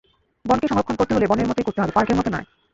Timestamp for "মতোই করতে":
1.47-1.79